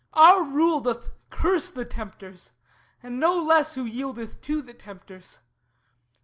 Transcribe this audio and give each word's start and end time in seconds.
Our 0.13 0.41
rule 0.41 0.81
doth 0.81 1.11
curse 1.29 1.69
the 1.69 1.85
tempters, 1.85 2.53
and 3.03 3.19
no 3.19 3.39
less 3.39 3.75
Who 3.75 3.83
yieldeth 3.85 4.41
to 4.41 4.63
the 4.63 4.73
tempters. 4.73 5.37